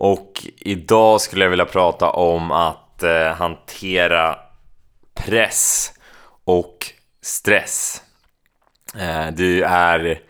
[0.00, 4.38] Och idag skulle jag vilja prata om att eh, hantera
[5.14, 5.92] press
[6.44, 6.76] och
[7.22, 8.02] stress.
[8.94, 10.20] Eh, det är,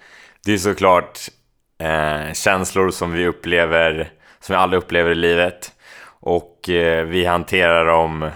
[0.45, 1.19] det är såklart
[1.79, 5.73] eh, känslor som vi upplever, som vi alla upplever i livet.
[6.21, 8.31] Och eh, vi hanterar dem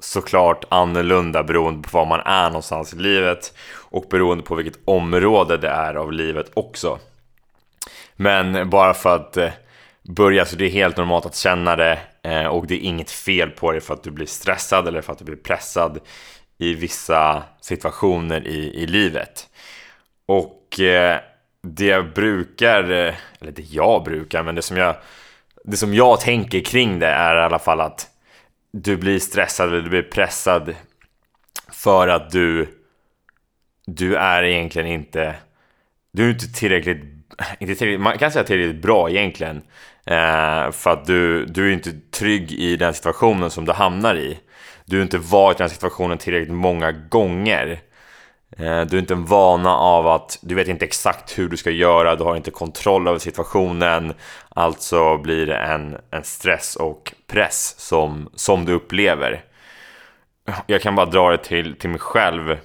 [0.00, 5.56] såklart annorlunda beroende på var man är någonstans i livet och beroende på vilket område
[5.56, 6.98] det är av livet också.
[8.16, 9.50] Men bara för att eh,
[10.08, 13.50] börja så det är helt normalt att känna det eh, och det är inget fel
[13.50, 16.00] på det för att du blir stressad eller för att du blir pressad
[16.58, 19.48] i vissa situationer i, i livet.
[20.26, 21.20] Och eh,
[21.62, 24.96] det jag brukar, eh, eller det jag brukar, men det som jag,
[25.64, 28.08] det som jag tänker kring det är i alla fall att
[28.72, 30.74] du blir stressad eller du blir pressad
[31.72, 32.68] för att du
[33.86, 35.34] du är egentligen inte
[36.12, 37.04] du är inte tillräckligt,
[37.58, 39.62] inte tillräckligt man kan säga tillräckligt bra egentligen
[40.06, 44.38] eh, för att du, du är inte trygg i den situationen som du hamnar i.
[44.84, 47.80] Du har inte varit i den situationen tillräckligt många gånger.
[48.58, 51.70] Eh, du är inte en vana av att du vet inte exakt hur du ska
[51.70, 54.14] göra, du har inte kontroll över situationen.
[54.48, 59.44] Alltså blir det en, en stress och press som, som du upplever.
[60.66, 62.58] Jag kan bara dra det till, till mig själv.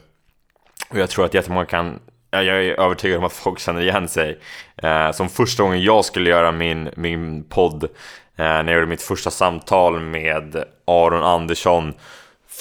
[0.89, 1.99] Och jag tror att jättemånga kan,
[2.31, 4.39] jag är övertygad om att folk känner igen sig.
[4.77, 7.89] Eh, som första gången jag skulle göra min, min podd, eh,
[8.35, 11.93] när jag gjorde mitt första samtal med Aron Andersson.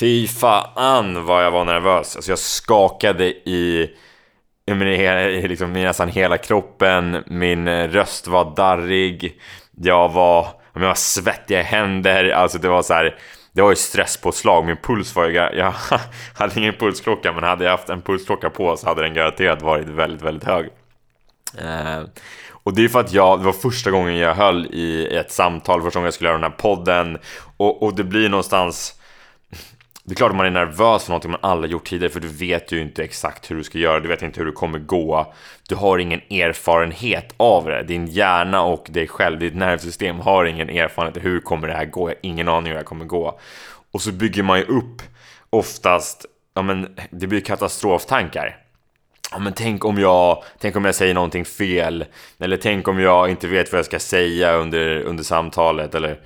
[0.00, 2.16] Fy fan vad jag var nervös.
[2.16, 3.90] Alltså jag skakade i,
[4.66, 7.24] i, min, i, liksom, i nästan hela kroppen.
[7.26, 9.40] Min röst var darrig.
[9.76, 12.30] Jag var, jag var svettiga händer.
[12.30, 13.16] Alltså det var så här
[13.52, 15.34] det var ju stresspåslag, min puls var ju...
[15.34, 15.74] Jag
[16.34, 19.88] hade ingen pulsklocka men hade jag haft en pulsklocka på så hade den garanterat varit
[19.88, 20.66] väldigt, väldigt hög.
[21.58, 22.02] Eh,
[22.62, 25.82] och det är för att jag, det var första gången jag höll i ett samtal,
[25.82, 27.18] första gången jag skulle göra den här podden
[27.56, 28.99] och, och det blir någonstans
[30.10, 32.28] det är klart att man är nervös för någonting man aldrig gjort tidigare för du
[32.28, 35.34] vet ju inte exakt hur du ska göra, du vet inte hur det kommer gå.
[35.68, 37.82] Du har ingen erfarenhet av det.
[37.82, 41.24] Din hjärna och dig själv, ditt nervsystem har ingen erfarenhet.
[41.24, 42.00] Hur kommer det här gå?
[42.00, 43.40] Jag har ingen aning hur det här kommer gå.
[43.92, 45.02] Och så bygger man ju upp
[45.50, 48.56] oftast, ja men det blir katastroftankar.
[49.30, 52.04] Ja men tänk om jag, tänk om jag säger någonting fel.
[52.38, 55.94] Eller tänk om jag inte vet vad jag ska säga under, under samtalet.
[55.94, 56.20] Eller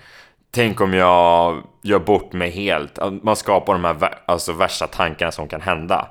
[0.55, 2.99] Tänk om jag gör bort mig helt.
[3.23, 6.09] Man skapar de här alltså, värsta tankarna som kan hända.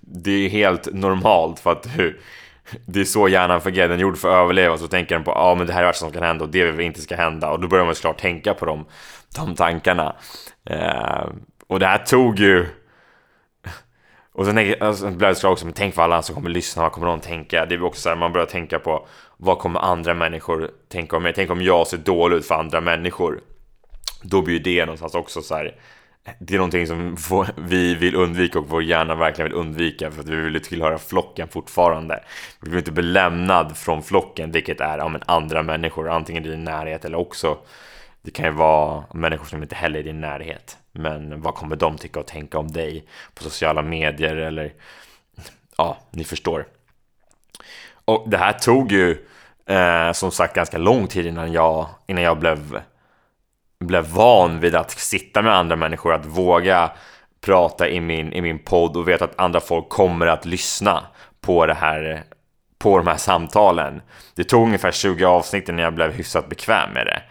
[0.00, 1.86] Det är helt normalt för att
[2.86, 3.88] det är så hjärnan fungerar.
[3.88, 4.78] Den är gjord för att överleva.
[4.78, 6.44] Så tänker den på att ah, men det här är det värsta som kan hända
[6.44, 7.50] och det vill vi inte ska hända.
[7.50, 8.84] Och då börjar man såklart tänka på de,
[9.36, 10.16] de tankarna.
[10.64, 11.26] Eh,
[11.66, 12.66] och det här tog ju...
[14.32, 16.92] Och sen alltså, blev det såklart också, men tänk för alla som kommer lyssna, vad
[16.92, 17.66] kommer de tänka?
[17.66, 21.22] Det är också så här, man börjar tänka på vad kommer andra människor tänka om
[21.22, 21.32] mig?
[21.36, 23.40] Tänk om jag ser dålig ut för andra människor?
[24.22, 25.74] Då blir det någonstans också så här,
[26.38, 27.16] det är någonting som
[27.56, 31.48] vi vill undvika och vår hjärna verkligen vill undvika för att vi vill tillhöra flocken
[31.48, 32.24] fortfarande.
[32.60, 36.48] Vi vill inte bli lämnad från flocken, vilket är ja, men andra människor, antingen i
[36.48, 37.58] din närhet eller också
[38.26, 40.78] det kan ju vara människor som inte heller är i din närhet.
[40.92, 43.04] Men vad kommer de tycka och tänka om dig
[43.34, 44.72] på sociala medier eller
[45.76, 46.66] ja, ni förstår.
[48.06, 49.26] Och det här tog ju
[49.66, 52.80] eh, som sagt ganska lång tid innan jag, innan jag blev,
[53.80, 56.90] blev van vid att sitta med andra människor, att våga
[57.40, 61.02] prata i min, i min podd och veta att andra folk kommer att lyssna
[61.40, 62.24] på det här
[62.78, 64.02] på de här samtalen.
[64.34, 67.22] Det tog ungefär 20 avsnitt innan jag blev hyfsat bekväm med det.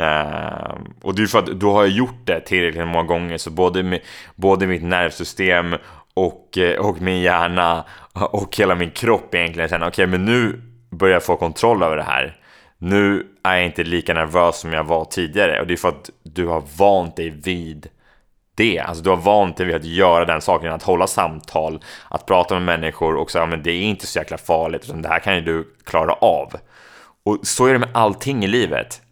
[0.00, 3.50] Uh, och det är för att då har jag gjort det tillräckligt många gånger så
[3.50, 4.00] både,
[4.34, 5.76] både mitt nervsystem
[6.16, 10.62] och, eh, och min hjärna och hela min kropp egentligen känner okej okay, men nu
[10.90, 12.36] börjar jag få kontroll över det här.
[12.78, 16.10] Nu är jag inte lika nervös som jag var tidigare och det är för att
[16.22, 17.88] du har vant dig vid
[18.54, 18.78] det.
[18.78, 22.54] Alltså du har vant dig vid att göra den saken, att hålla samtal, att prata
[22.54, 25.18] med människor och säga ja men det är inte så jäkla farligt utan det här
[25.18, 26.52] kan ju du klara av.
[27.24, 29.02] Och så är det med allting i livet.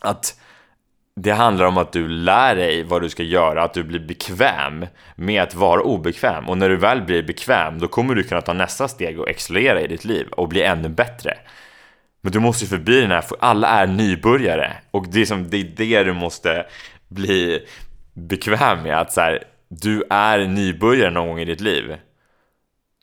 [0.00, 0.40] Att
[1.16, 4.86] det handlar om att du lär dig vad du ska göra, att du blir bekväm
[5.16, 6.48] med att vara obekväm.
[6.48, 9.80] Och när du väl blir bekväm, då kommer du kunna ta nästa steg och excellera
[9.80, 11.38] i ditt liv och bli ännu bättre.
[12.20, 14.72] Men du måste ju förbi den här, för alla är nybörjare.
[14.90, 16.66] Och det är, som, det är det du måste
[17.08, 17.66] bli
[18.12, 19.00] bekväm med.
[19.00, 21.96] Att så här, du är nybörjare någon gång i ditt liv.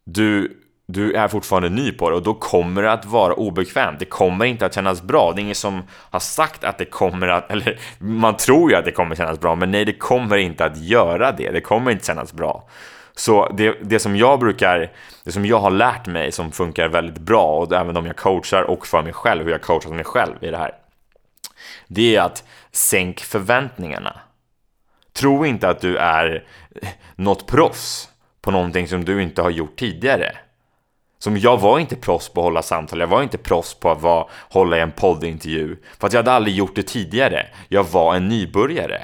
[0.06, 0.59] Du,
[0.92, 4.00] du är fortfarande ny på det och då kommer det att vara obekvämt.
[4.00, 5.32] Det kommer inte att kännas bra.
[5.32, 8.86] Det är ingen som har sagt att det kommer att, eller man tror ju att
[8.86, 11.52] det kommer kännas bra, men nej, det kommer inte att göra det.
[11.52, 12.70] Det kommer inte kännas bra.
[13.16, 14.92] Så det, det som jag brukar,
[15.24, 18.64] det som jag har lärt mig som funkar väldigt bra och även om jag coachar
[18.64, 20.72] och för mig själv, hur jag coachar mig själv i det här.
[21.88, 24.20] Det är att sänk förväntningarna.
[25.14, 26.44] Tro inte att du är
[27.16, 28.10] något proffs
[28.42, 30.36] på någonting som du inte har gjort tidigare.
[31.20, 34.02] Som jag var inte proffs på att hålla samtal, jag var inte proffs på att
[34.02, 35.76] vara, hålla i en poddintervju.
[36.00, 37.46] För att jag hade aldrig gjort det tidigare.
[37.68, 39.02] Jag var en nybörjare.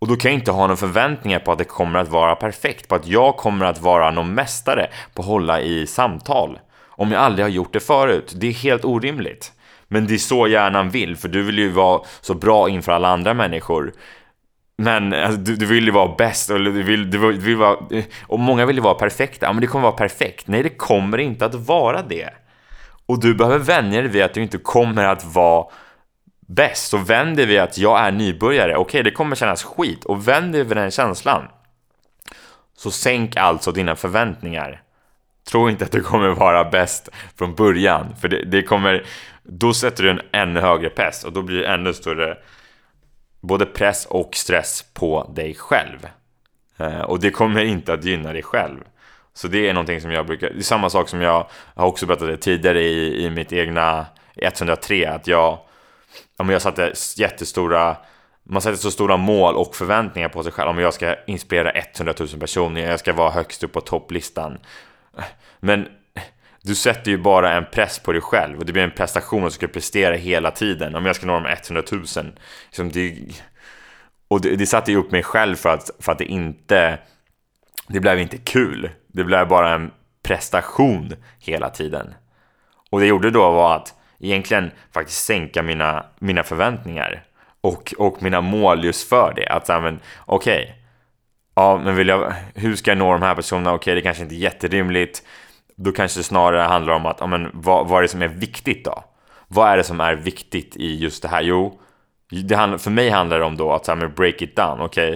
[0.00, 2.88] Och då kan jag inte ha några förväntningar på att det kommer att vara perfekt,
[2.88, 6.58] på att jag kommer att vara någon mästare på att hålla i samtal.
[6.88, 8.32] Om jag aldrig har gjort det förut.
[8.36, 9.52] Det är helt orimligt.
[9.88, 13.08] Men det är så hjärnan vill, för du vill ju vara så bra inför alla
[13.08, 13.92] andra människor.
[14.80, 18.04] Men alltså, du, du, vill ju vara bäst och, du vill, du vill vara, eh,
[18.22, 19.46] och många vill ju vara perfekta.
[19.46, 20.48] Ja, men det kommer vara perfekt.
[20.48, 22.30] Nej, det kommer inte att vara det.
[23.06, 25.66] Och du behöver vänja dig vid att du inte kommer att vara
[26.46, 26.88] bäst.
[26.88, 28.76] Så vänd dig vid att jag är nybörjare.
[28.76, 30.04] Okej, okay, det kommer kännas skit.
[30.04, 31.42] Och vänd dig vid den känslan.
[32.76, 34.82] Så sänk alltså dina förväntningar.
[35.50, 38.14] Tro inte att du kommer vara bäst från början.
[38.20, 39.04] För det, det kommer,
[39.42, 42.36] då sätter du en ännu högre press och då blir det ännu större
[43.40, 46.08] både press och stress på dig själv.
[46.76, 48.78] Eh, och det kommer inte att gynna dig själv.
[49.34, 52.06] Så det är någonting som jag brukar, det är samma sak som jag har också
[52.06, 54.06] berättat det tidigare i, i mitt egna
[54.36, 55.58] 103, att jag,
[56.38, 57.96] ja, men jag satte jättestora,
[58.42, 60.70] man sätter så stora mål och förväntningar på sig själv.
[60.70, 64.58] Om jag ska inspirera 100 000 personer, jag ska vara högst upp på topplistan.
[65.60, 65.88] Men
[66.62, 69.52] du sätter ju bara en press på dig själv och det blir en prestation och
[69.52, 70.94] ska prestera hela tiden.
[70.94, 72.00] Om jag ska nå de 100 000.
[72.66, 73.16] Liksom det,
[74.28, 76.98] och det, det satte ju upp mig själv för att, för att det inte...
[77.88, 78.90] Det blev inte kul.
[79.06, 79.90] Det blev bara en
[80.22, 82.14] prestation hela tiden.
[82.90, 87.24] Och det jag gjorde då var att egentligen faktiskt sänka mina, mina förväntningar.
[87.60, 89.48] Och, och mina mål just för det.
[89.48, 90.62] Att säga, men okej.
[90.62, 90.74] Okay,
[91.54, 93.72] ja, men vill jag, hur ska jag nå de här personerna?
[93.72, 95.22] Okej, okay, det kanske inte är jätterimligt
[95.82, 98.28] då kanske det snarare handlar om att, ja, men, vad, vad är det som är
[98.28, 99.04] viktigt då?
[99.48, 101.42] Vad är det som är viktigt i just det här?
[101.42, 101.80] Jo,
[102.30, 105.14] det handlar, för mig handlar det om då att så här, break it down, okej?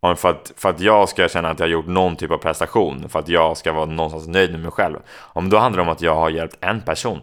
[0.00, 0.16] Okay?
[0.16, 3.08] För att, för att jag ska känna att jag har gjort någon typ av prestation,
[3.08, 4.98] för att jag ska vara någonstans nöjd med mig själv.
[5.18, 7.20] Om då handlar det om att jag har hjälpt en person,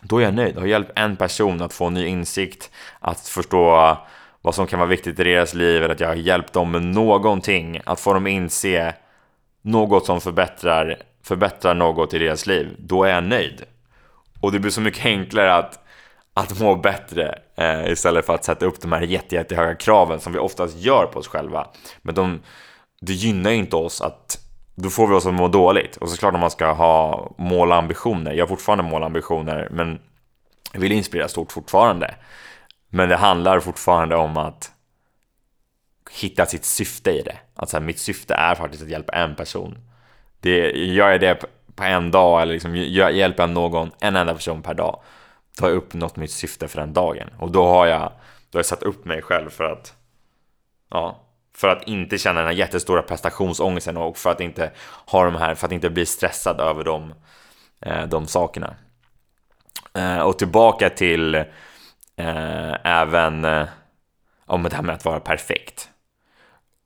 [0.00, 0.54] då är jag nöjd.
[0.54, 3.96] Jag har hjälpt en person att få ny insikt, att förstå
[4.42, 6.82] vad som kan vara viktigt i deras liv, eller att jag har hjälpt dem med
[6.82, 8.94] någonting, att få dem inse
[9.62, 13.64] något som förbättrar förbättrar något i deras liv, då är jag nöjd.
[14.40, 15.84] Och det blir så mycket enklare att,
[16.34, 20.32] att må bättre eh, istället för att sätta upp de här jätte, jättehöga kraven som
[20.32, 21.66] vi oftast gör på oss själva.
[22.02, 22.40] Men de,
[23.00, 24.38] det gynnar ju inte oss att
[24.74, 25.96] då får vi oss att må dåligt.
[25.96, 28.32] Och såklart om man ska ha mål och ambitioner.
[28.32, 30.00] Jag har fortfarande mål och ambitioner, men
[30.72, 32.14] jag vill inspirera stort fortfarande.
[32.88, 34.72] Men det handlar fortfarande om att
[36.10, 37.36] hitta sitt syfte i det.
[37.54, 39.78] Alltså mitt syfte är faktiskt att hjälpa en person
[40.42, 41.34] det, gör jag det
[41.74, 45.00] på en dag eller liksom, hjälper jag någon, en enda person per dag,
[45.58, 47.30] då har jag uppnått mitt syfte för den dagen.
[47.38, 48.00] Och då har jag,
[48.50, 49.94] då har jag satt upp mig själv för att,
[50.90, 51.20] ja,
[51.54, 54.70] för att inte känna den här jättestora prestationsångesten och för att inte
[55.06, 57.14] ha de här, för att inte bli stressad över de,
[57.80, 58.74] eh, de sakerna.
[59.94, 61.34] Eh, och tillbaka till
[62.16, 63.68] eh, även eh,
[64.46, 65.88] om det här med att vara perfekt.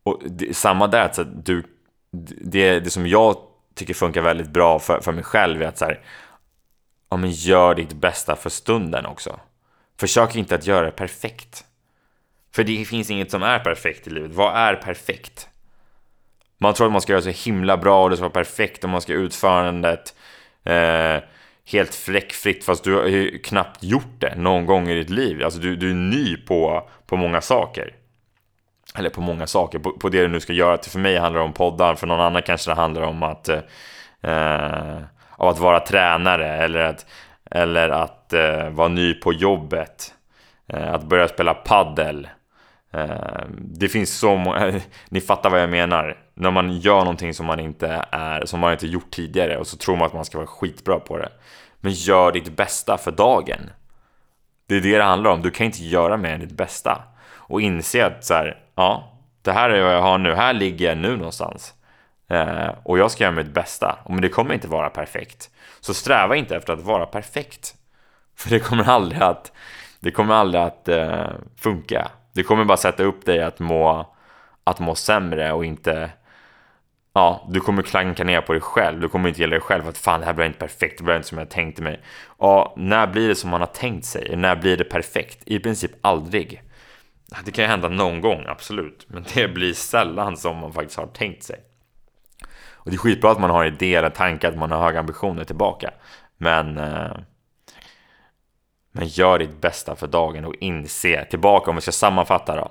[0.03, 1.63] Och det, samma där, att du
[2.41, 3.37] det, det som jag
[3.75, 6.01] tycker funkar väldigt bra för, för mig själv är att så här,
[7.11, 9.41] ja, men gör ditt bästa för stunden också.
[10.01, 11.65] Försök inte att göra det perfekt.
[12.55, 14.33] För det finns inget som är perfekt i livet.
[14.35, 15.49] Vad är perfekt?
[16.59, 18.91] Man tror att man ska göra så himla bra och det ska vara perfekt och
[18.91, 20.15] man ska utförandet
[20.65, 21.23] eh,
[21.65, 25.43] helt fläckfritt fast du har ju knappt gjort det någon gång i ditt liv.
[25.45, 27.95] Alltså du, du är ny på, på många saker
[28.99, 30.79] eller på många saker, på, på, det du nu ska göra.
[30.83, 33.61] För mig handlar det om poddar, för någon annan kanske det handlar om att, eh,
[34.23, 34.99] eh
[35.39, 37.07] att vara tränare eller att,
[37.51, 40.13] eller att eh, vara ny på jobbet.
[40.69, 42.29] Eh, att börja spela paddel.
[42.93, 46.17] Eh, det finns så många, ni fattar vad jag menar.
[46.35, 49.77] När man gör någonting som man inte är, som man inte gjort tidigare och så
[49.77, 51.29] tror man att man ska vara skitbra på det.
[51.81, 53.71] Men gör ditt bästa för dagen.
[54.67, 55.43] Det är det det handlar om.
[55.43, 57.03] Du kan inte göra mer än ditt bästa.
[57.49, 59.13] Och inse att så här, ja,
[59.43, 61.75] det här är vad jag har nu, här ligger jag nu någonstans.
[62.31, 65.51] Eh, och jag ska göra mitt bästa, men det kommer inte vara perfekt.
[65.81, 67.75] Så sträva inte efter att vara perfekt.
[68.37, 69.53] För det kommer aldrig att,
[70.01, 71.27] det kommer aldrig att eh,
[71.57, 72.11] funka.
[72.35, 74.15] Det kommer bara sätta upp dig att må,
[74.65, 76.11] att må sämre och inte
[77.17, 79.01] Ja, du kommer klanka ner på dig själv.
[79.01, 80.99] Du kommer inte gilla dig själv att fan, det här blev inte perfekt.
[80.99, 82.01] Det blev inte som jag tänkte mig.
[82.39, 84.37] Ja, när blir det som man har tänkt sig?
[84.37, 85.43] När blir det perfekt?
[85.47, 86.63] I princip aldrig.
[87.45, 89.07] Det kan ju hända någon gång, absolut.
[89.09, 91.61] Men det blir sällan som man faktiskt har tänkt sig.
[92.73, 95.45] Och det är skitbra att man har idéer eller tankar, att man har höga ambitioner
[95.45, 95.91] tillbaka.
[96.39, 96.79] Men...
[96.79, 97.17] Eh,
[98.93, 102.71] men gör ditt bästa för dagen och inse, tillbaka om vi ska sammanfatta då.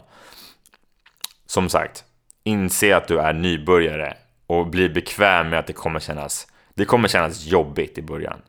[1.45, 2.03] Som sagt,
[2.43, 7.07] inse att du är nybörjare och bli bekväm med att det kommer kännas, det kommer
[7.07, 8.41] kännas jobbigt i början.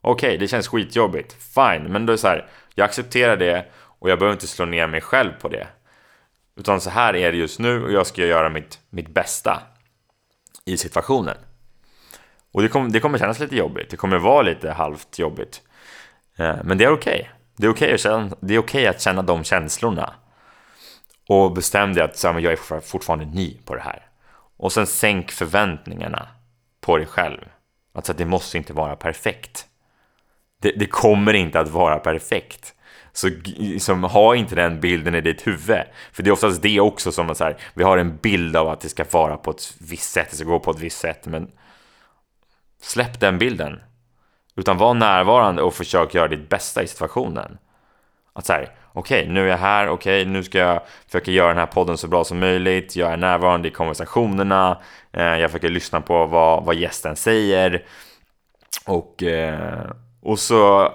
[0.00, 3.66] Okej, okay, det känns skitjobbigt, fine, men då är det så här, jag accepterar det
[4.04, 5.66] och jag behöver inte slå ner mig själv på det.
[6.56, 9.62] Utan så här är det just nu och jag ska göra mitt, mitt bästa
[10.64, 11.36] i situationen.
[12.52, 15.62] Och det, kom, det kommer kännas lite jobbigt, det kommer vara lite halvt jobbigt.
[16.36, 17.14] Eh, men det är okej.
[17.14, 17.26] Okay.
[17.56, 20.14] Det är okej okay att, känna, okay att känna de känslorna.
[21.28, 24.06] Och bestäm dig att så här, jag är fortfarande ny på det här.
[24.56, 26.28] Och sen sänk förväntningarna
[26.80, 27.40] på dig själv.
[27.92, 29.66] Alltså att det måste inte vara perfekt.
[30.60, 32.73] Det, det kommer inte att vara perfekt.
[33.16, 35.82] Så liksom, ha inte den bilden i ditt huvud.
[36.12, 38.68] För det är oftast det också som man så här, vi har en bild av
[38.68, 41.26] att det ska vara på ett visst sätt, det ska gå på ett visst sätt.
[41.26, 41.50] Men
[42.80, 43.80] släpp den bilden.
[44.56, 47.58] Utan var närvarande och försök göra ditt bästa i situationen.
[48.32, 51.30] Att så här, okej, okay, nu är jag här, okej, okay, nu ska jag försöka
[51.30, 52.96] göra den här podden så bra som möjligt.
[52.96, 57.84] Jag är närvarande i konversationerna, eh, jag försöker lyssna på vad, vad gästen säger.
[58.86, 59.90] Och, eh,
[60.22, 60.92] och så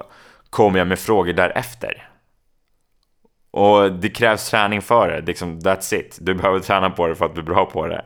[0.49, 2.08] kommer jag med frågor därefter.
[3.51, 6.17] Och det krävs träning för det, liksom, that's it.
[6.21, 8.05] Du behöver träna på det för att bli bra på det.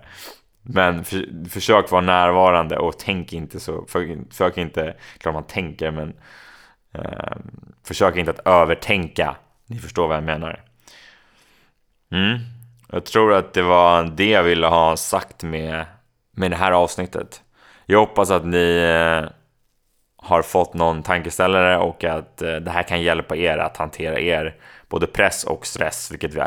[0.61, 5.91] Men för, försök vara närvarande och tänk inte så, för, försök inte, klart man tänker
[5.91, 6.13] men
[6.93, 7.37] eh,
[7.83, 9.35] försök inte att övertänka
[9.65, 10.61] ni förstår vad jag menar.
[12.11, 12.39] Mm.
[12.91, 15.85] Jag tror att det var det jag ville ha sagt med,
[16.31, 17.41] med det här avsnittet.
[17.85, 19.29] Jag hoppas att ni eh,
[20.23, 24.55] har fått någon tankeställare och att eh, det här kan hjälpa er att hantera er
[24.89, 26.41] både press och stress, vilket vi,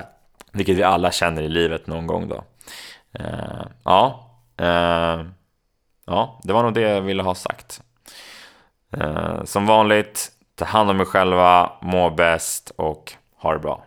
[0.53, 2.45] vilket vi alla känner i livet någon gång då.
[3.21, 4.31] Uh, ja,
[4.61, 5.27] uh,
[6.07, 7.81] ja, det var nog det jag ville ha sagt.
[8.97, 13.85] Uh, som vanligt, ta hand om er själva, må bäst och ha det bra.